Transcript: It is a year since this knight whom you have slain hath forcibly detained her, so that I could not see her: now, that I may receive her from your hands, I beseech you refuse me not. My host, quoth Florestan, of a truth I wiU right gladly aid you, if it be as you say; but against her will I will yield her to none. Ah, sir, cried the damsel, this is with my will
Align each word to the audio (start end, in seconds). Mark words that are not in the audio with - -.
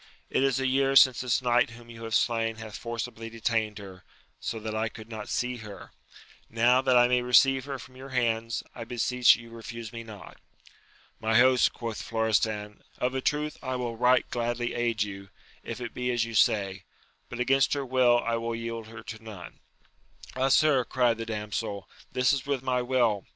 It 0.31 0.41
is 0.41 0.59
a 0.59 0.65
year 0.65 0.95
since 0.95 1.21
this 1.21 1.43
knight 1.43 1.69
whom 1.69 1.91
you 1.91 2.05
have 2.05 2.15
slain 2.15 2.55
hath 2.55 2.75
forcibly 2.75 3.29
detained 3.29 3.77
her, 3.77 4.03
so 4.39 4.59
that 4.59 4.73
I 4.73 4.89
could 4.89 5.09
not 5.09 5.29
see 5.29 5.57
her: 5.57 5.91
now, 6.49 6.81
that 6.81 6.97
I 6.97 7.07
may 7.07 7.21
receive 7.21 7.65
her 7.65 7.77
from 7.77 7.95
your 7.95 8.09
hands, 8.09 8.63
I 8.73 8.83
beseech 8.83 9.35
you 9.35 9.51
refuse 9.51 9.93
me 9.93 10.03
not. 10.03 10.41
My 11.19 11.37
host, 11.37 11.71
quoth 11.73 12.01
Florestan, 12.01 12.81
of 12.97 13.13
a 13.13 13.21
truth 13.21 13.59
I 13.61 13.73
wiU 13.73 13.95
right 13.99 14.27
gladly 14.31 14.73
aid 14.73 15.03
you, 15.03 15.29
if 15.63 15.79
it 15.79 15.93
be 15.93 16.09
as 16.11 16.25
you 16.25 16.33
say; 16.33 16.83
but 17.29 17.39
against 17.39 17.75
her 17.75 17.85
will 17.85 18.23
I 18.25 18.37
will 18.37 18.55
yield 18.55 18.87
her 18.87 19.03
to 19.03 19.23
none. 19.23 19.59
Ah, 20.35 20.49
sir, 20.49 20.83
cried 20.83 21.19
the 21.19 21.27
damsel, 21.27 21.87
this 22.11 22.33
is 22.33 22.47
with 22.47 22.63
my 22.63 22.81
will 22.81 23.27